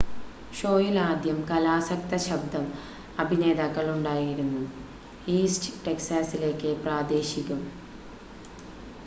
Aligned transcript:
ഷോയിൽ 0.59 0.95
ആദ്യം 1.01 1.39
കലാസക്ത 1.49 2.17
ശബ്ദം 2.23 2.65
അഭിനേതാക്കൾ 3.17 3.85
ഉണ്ടായിരുന്നു 3.93 4.63
ഈസ്റ്റ് 5.35 5.77
ടെക്സാസിലേക്ക് 5.85 6.73
പ്രാദേശികം 6.83 7.61